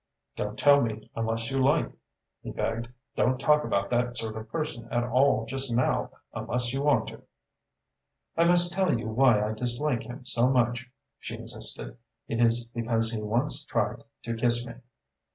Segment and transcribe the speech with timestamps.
[0.35, 1.91] "Don't tell me unless you like,"
[2.41, 2.87] he begged.
[3.15, 7.21] "Don't talk about that sort of person at all just now, unless you want to."
[8.35, 11.99] "I must tell you why I dislike him so much," she insisted.
[12.27, 14.73] "It is because he once tried to kiss me."